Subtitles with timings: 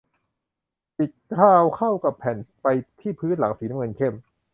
[0.97, 2.67] ติดกาวเข้ากับแผ่นไป
[2.99, 4.13] ที่พื้นหลังสีน้ำเงินเข้ม